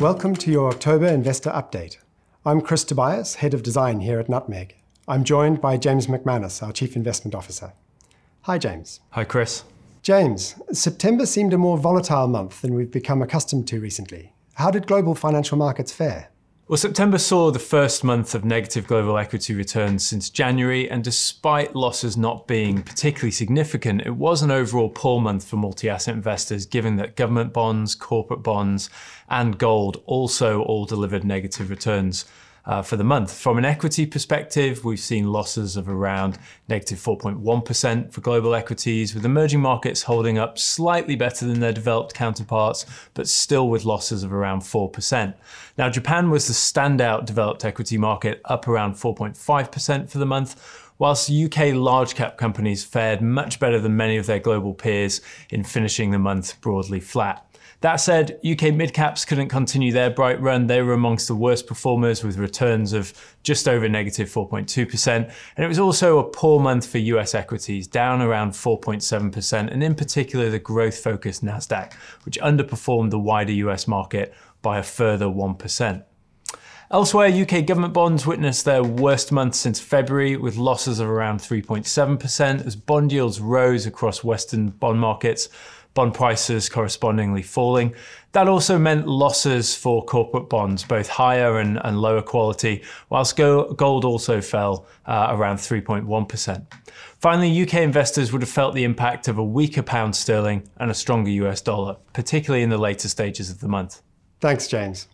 [0.00, 1.98] Welcome to your October Investor Update.
[2.46, 4.76] I'm Chris Tobias, Head of Design here at Nutmeg.
[5.06, 7.74] I'm joined by James McManus, our Chief Investment Officer.
[8.44, 9.00] Hi, James.
[9.10, 9.62] Hi, Chris.
[10.00, 14.32] James, September seemed a more volatile month than we've become accustomed to recently.
[14.54, 16.29] How did global financial markets fare?
[16.70, 21.74] Well, September saw the first month of negative global equity returns since January, and despite
[21.74, 26.66] losses not being particularly significant, it was an overall poor month for multi asset investors,
[26.66, 28.88] given that government bonds, corporate bonds,
[29.28, 32.24] and gold also all delivered negative returns
[32.64, 33.32] uh, for the month.
[33.32, 36.38] From an equity perspective, we've seen losses of around
[36.68, 42.14] negative 4.1 for global equities, with emerging markets holding up slightly better than their developed
[42.14, 45.34] counterparts, but still with losses of around 4%.
[45.78, 51.30] Now, Japan was the standout developed equity market, up around 4.5% for the month whilst
[51.30, 56.10] UK large cap companies fared much better than many of their global peers in finishing
[56.10, 57.49] the month broadly flat.
[57.80, 60.66] That said, UK mid-caps couldn't continue their bright run.
[60.66, 65.08] They were amongst the worst performers with returns of just over negative 4.2%.
[65.16, 69.94] And it was also a poor month for US equities, down around 4.7%, and in
[69.94, 76.04] particular the growth-focused Nasdaq, which underperformed the wider US market by a further 1%.
[76.92, 82.66] Elsewhere, UK government bonds witnessed their worst month since February, with losses of around 3.7%
[82.66, 85.48] as bond yields rose across Western bond markets
[85.94, 87.94] bond prices correspondingly falling.
[88.32, 94.04] That also meant losses for corporate bonds, both higher and, and lower quality, whilst gold
[94.04, 96.66] also fell uh, around 3.1%.
[97.18, 100.94] Finally, UK investors would have felt the impact of a weaker pound sterling and a
[100.94, 104.00] stronger US dollar, particularly in the later stages of the month.
[104.40, 105.08] Thanks, James.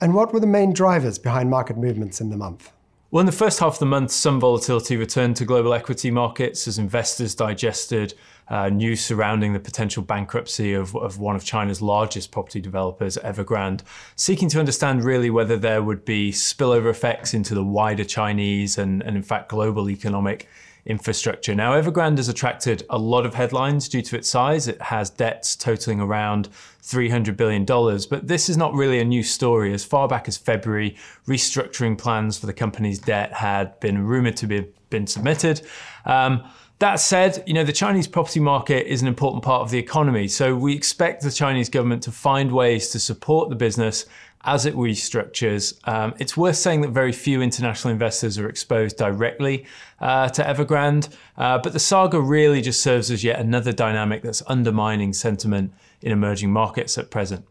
[0.00, 2.70] And what were the main drivers behind market movements in the month?
[3.16, 6.68] Well, in the first half of the month, some volatility returned to global equity markets
[6.68, 8.12] as investors digested
[8.48, 13.84] uh, news surrounding the potential bankruptcy of, of one of China's largest property developers, Evergrande,
[14.16, 19.02] seeking to understand really whether there would be spillover effects into the wider Chinese and,
[19.02, 20.46] and in fact, global economic
[20.86, 21.54] infrastructure.
[21.54, 24.68] Now, Evergrande has attracted a lot of headlines due to its size.
[24.68, 26.48] It has debts totaling around
[26.82, 29.72] $300 billion, but this is not really a new story.
[29.72, 30.96] As far back as February,
[31.26, 35.62] restructuring plans for the company's debt had been rumored to be been submitted.
[36.04, 36.44] Um,
[36.78, 40.28] that said, you know, the Chinese property market is an important part of the economy.
[40.28, 44.04] So we expect the Chinese government to find ways to support the business
[44.46, 45.74] as it restructures.
[45.88, 49.66] Um, it's worth saying that very few international investors are exposed directly
[50.00, 54.42] uh, to Evergrande, uh, but the saga really just serves as yet another dynamic that's
[54.46, 57.44] undermining sentiment in emerging markets at present.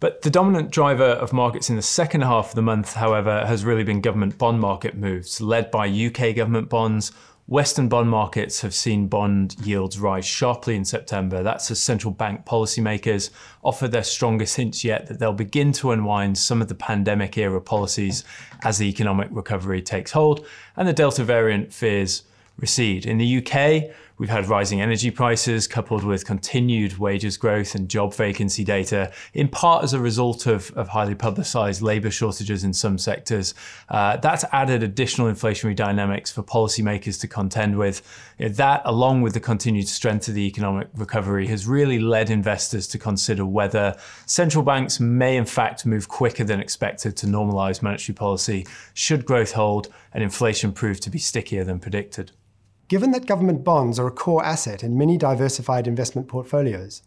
[0.00, 3.66] But the dominant driver of markets in the second half of the month, however, has
[3.66, 7.12] really been government bond market moves, led by UK government bonds,
[7.50, 11.42] Western bond markets have seen bond yields rise sharply in September.
[11.42, 13.30] That's as central bank policymakers
[13.64, 17.60] offer their strongest hints yet that they'll begin to unwind some of the pandemic era
[17.60, 18.22] policies
[18.62, 20.46] as the economic recovery takes hold
[20.76, 22.22] and the Delta variant fears
[22.56, 23.04] recede.
[23.04, 23.90] In the UK,
[24.20, 29.48] We've had rising energy prices coupled with continued wages growth and job vacancy data, in
[29.48, 33.54] part as a result of, of highly publicised labour shortages in some sectors.
[33.88, 38.02] Uh, that's added additional inflationary dynamics for policymakers to contend with.
[38.38, 42.98] That, along with the continued strength of the economic recovery, has really led investors to
[42.98, 48.66] consider whether central banks may in fact move quicker than expected to normalise monetary policy
[48.92, 52.32] should growth hold and inflation prove to be stickier than predicted.
[52.90, 57.02] Given that government bonds are a core asset in many diversified investment portfolios,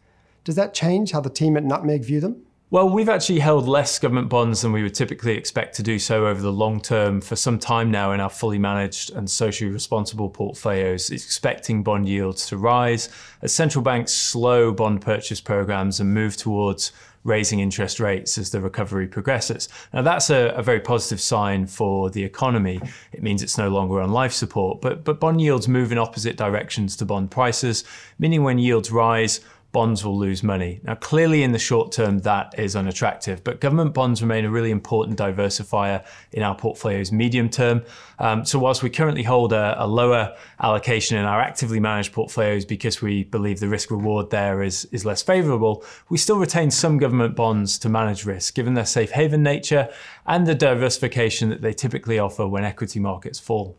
[0.46, 2.46] does that change how the team at Nutmeg view them?
[2.70, 6.26] Well, we've actually held less government bonds than we would typically expect to do so
[6.26, 10.28] over the long term for some time now in our fully managed and socially responsible
[10.28, 13.10] portfolios, expecting bond yields to rise
[13.44, 16.92] as central banks slow bond purchase programs and move towards
[17.24, 19.70] raising interest rates as the recovery progresses.
[19.94, 22.82] Now, that's a, a, very positive sign for the economy.
[23.12, 26.36] It means it's no longer on life support, but, but bond yields move in opposite
[26.36, 27.86] directions to bond prices,
[28.20, 29.40] meaning when yields rise,
[29.74, 30.80] bonds will lose money.
[30.84, 34.72] Now, clearly in the short term, that is unattractive, but government bonds remain a really
[34.72, 37.84] important diversifier in our portfolio's medium term.
[38.20, 42.66] Um, so, whilst we currently hold a, a, lower allocation in our actively managed portfolios
[42.66, 47.00] because we believe the risk reward there is, is less favorable, we still retain some
[47.00, 49.90] government bonds to manage risk, given their safe haven nature
[50.28, 53.76] and the diversification that they typically offer when equity markets fall.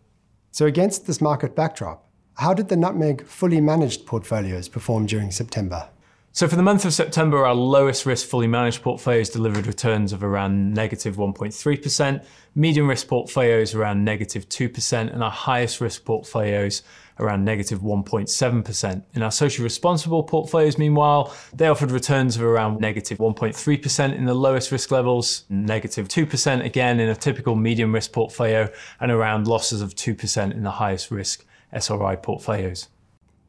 [0.50, 2.04] So, against this market backdrop,
[2.36, 5.88] how did the Nutmeg fully managed portfolios perform during September?
[6.32, 10.24] So for the month of September, our lowest risk fully managed portfolios delivered returns of
[10.24, 12.24] around negative 1.3%,
[12.56, 16.82] medium risk portfolios around negative 2%, and our highest risk portfolios
[17.20, 19.02] around negative 1.7%.
[19.14, 24.34] In our socially responsible portfolios, meanwhile, they offered returns of around negative 1.3% in the
[24.34, 29.80] lowest risk levels, negative 2% again in a typical medium risk portfolio, and around losses
[29.80, 32.88] of 2% in the highest risk SRI portfolios.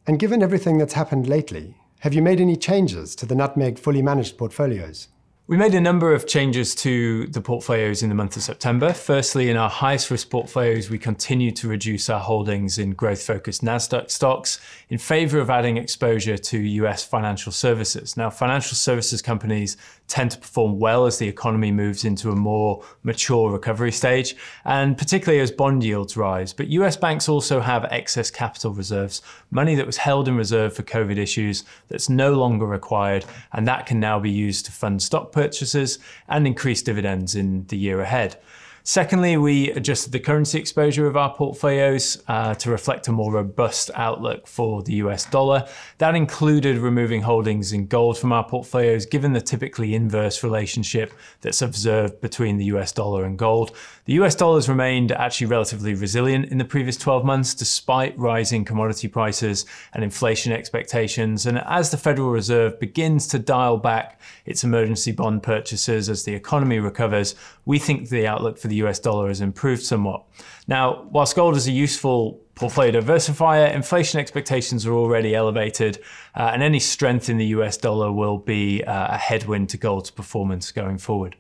[0.07, 4.01] And given everything that's happened lately, have you made any changes to the Nutmeg fully
[4.01, 5.07] managed portfolios?
[5.47, 8.91] We made a number of changes to the portfolios in the month of September.
[8.93, 13.63] Firstly, in our highest risk portfolios, we continued to reduce our holdings in growth focused
[13.63, 14.59] NASDAQ stocks
[14.89, 18.17] in favor of adding exposure to US financial services.
[18.17, 19.77] Now, financial services companies
[20.07, 24.97] tend to perform well as the economy moves into a more mature recovery stage, and
[24.97, 26.53] particularly as bond yields rise.
[26.53, 29.21] But US banks also have excess capital reserves,
[29.51, 33.85] money that was held in reserve for COVID issues that's no longer required, and that
[33.85, 38.41] can now be used to fund stock purchases and increase dividends in the year ahead.
[38.87, 43.89] Secondly, we adjusted the currency exposure of our portfolios uh, to reflect a more robust
[43.95, 45.67] outlook for the US dollar.
[45.97, 51.63] That included removing holdings in gold from our portfolios, given the typically inverse relationship that's
[51.63, 53.75] observed between the US dollar and gold.
[54.05, 58.65] The US dollar has remained actually relatively resilient in the previous 12 months, despite rising
[58.65, 61.47] commodity prices and inflation expectations.
[61.47, 66.35] And as the Federal Reserve begins to dial back its emergency bond purchases as the
[66.35, 67.33] economy recovers,
[67.65, 70.23] we think the outlook for the US dollar has improved somewhat.
[70.67, 75.99] Now, whilst gold is a useful portfolio diversifier, inflation expectations are already elevated,
[76.35, 80.11] uh, and any strength in the US dollar will be uh, a headwind to gold's
[80.11, 81.35] performance going forward.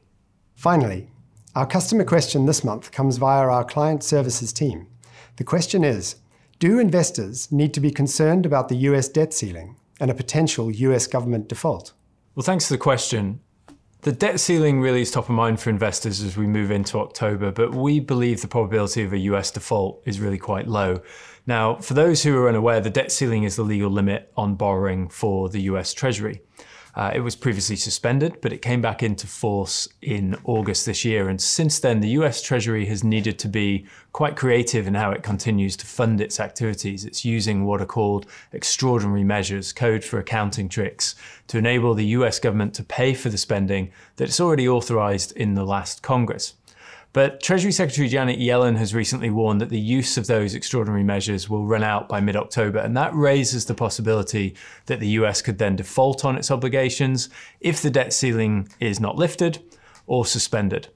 [0.55, 1.09] Finally,
[1.55, 4.87] our customer question this month comes via our client services team.
[5.37, 6.15] The question is
[6.59, 11.07] Do investors need to be concerned about the US debt ceiling and a potential US
[11.07, 11.93] government default?
[12.35, 13.39] Well, thanks for the question.
[14.05, 17.51] The debt ceiling really is top of mind for investors as we move into October,
[17.51, 21.01] but we believe the probability of a US default is really quite low.
[21.47, 25.09] Now, for those who are unaware, the debt ceiling is the legal limit on borrowing
[25.09, 26.43] for the US Treasury.
[26.95, 31.27] Uh, it was previously suspended, but it came back into force in August this year.
[31.27, 35.21] And since then, the US Treasury has needed to be quite creative in how it
[35.21, 37.03] continues to fund its activities.
[37.03, 41.15] It's using what are called extraordinary measures, code for accounting tricks,
[41.47, 45.55] to enable the US government to pay for the spending that it's already authorized in
[45.55, 46.53] the last Congress.
[47.15, 51.49] But Treasury Secretary Janet Yellen has recently warned that the use of those extraordinary measures
[51.49, 54.53] will run out by mid October, and that raises the possibility
[54.87, 57.29] that the US could then default on its obligations
[57.61, 59.63] if the debt ceiling is not lifted
[60.07, 60.89] or suspended.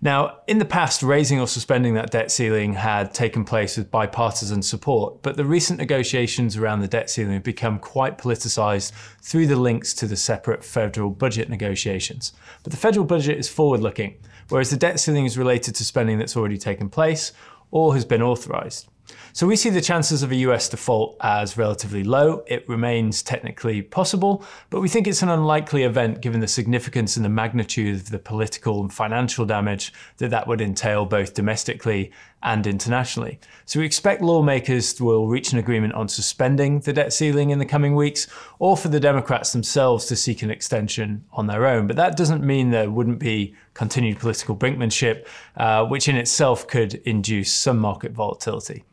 [0.00, 4.62] Now, in the past, raising or suspending that debt ceiling had taken place with bipartisan
[4.62, 9.56] support, but the recent negotiations around the debt ceiling have become quite politicised through the
[9.56, 12.32] links to the separate federal budget negotiations.
[12.62, 14.16] But the federal budget is forward looking
[14.48, 17.32] whereas the debt ceiling is related to spending that's already taken place
[17.70, 18.88] or has been authorized.
[19.32, 22.42] So we see the chances of a US default as relatively low.
[22.46, 27.24] It remains technically possible, but we think it's an unlikely event given the significance and
[27.24, 32.12] the magnitude of the political and financial damage that that would entail both domestically
[32.42, 33.40] and internationally.
[33.64, 37.66] So we expect lawmakers will reach an agreement on suspending the debt ceiling in the
[37.66, 41.86] coming weeks, or for the Democrats themselves to seek an extension on their own.
[41.86, 45.26] But that doesn't mean there wouldn't be continued political brinkmanship,
[45.56, 48.84] uh, which in itself could induce some market volatility.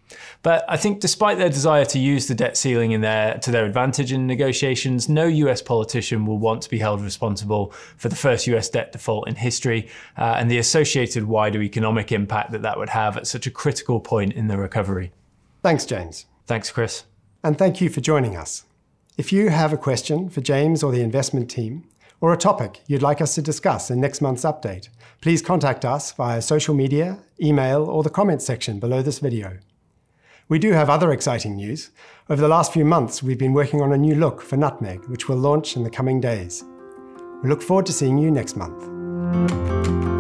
[0.44, 3.66] But I think despite their desire to use the debt ceiling in their, to their
[3.66, 8.46] advantage in negotiations, no US politician will want to be held responsible for the first
[8.48, 12.90] US debt default in history uh, and the associated wider economic impact that that would
[12.90, 15.12] have at such a critical point in the recovery.
[15.64, 16.26] Thanks, James.
[16.46, 17.06] Thanks, Chris.
[17.44, 18.66] And thank you for joining us.
[19.18, 21.86] If you have a question for James or the investment team,
[22.24, 24.88] or a topic you'd like us to discuss in next month's update,
[25.20, 29.58] please contact us via social media, email, or the comments section below this video.
[30.48, 31.92] We do have other exciting news.
[32.30, 35.28] Over the last few months, we've been working on a new look for Nutmeg, which
[35.28, 36.64] will launch in the coming days.
[37.44, 40.13] We look forward to seeing you next month.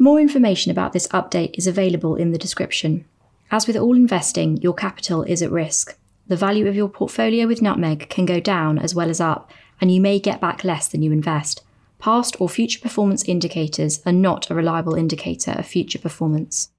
[0.00, 3.04] More information about this update is available in the description.
[3.50, 5.96] As with all investing, your capital is at risk
[6.30, 9.90] the value of your portfolio with Nutmeg can go down as well as up, and
[9.90, 11.64] you may get back less than you invest.
[11.98, 16.70] Past or future performance indicators are not a reliable indicator of future performance.